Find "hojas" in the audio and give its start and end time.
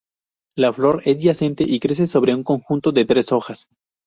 3.31-3.67